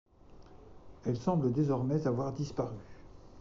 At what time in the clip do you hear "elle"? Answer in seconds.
1.05-1.15